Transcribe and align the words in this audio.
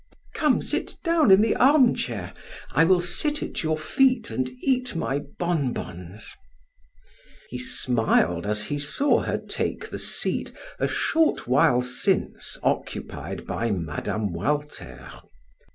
Come, 0.33 0.63
sit 0.63 0.95
down 1.03 1.29
in 1.29 1.41
the 1.43 1.55
armchair, 1.55 2.33
I 2.71 2.85
will 2.85 2.99
sit 3.01 3.43
at 3.43 3.61
your 3.61 3.77
feet 3.77 4.31
and 4.31 4.49
eat 4.63 4.95
my 4.95 5.19
bonbons." 5.19 6.33
He 7.49 7.59
smiled 7.59 8.47
as 8.47 8.63
he 8.63 8.79
saw 8.79 9.19
her 9.21 9.37
take 9.37 9.91
the 9.91 9.99
seat 9.99 10.53
a 10.79 10.87
short 10.87 11.45
while 11.47 11.83
since 11.83 12.57
occupied 12.63 13.45
by 13.45 13.69
Mme. 13.69 14.33
Walter. 14.33 15.07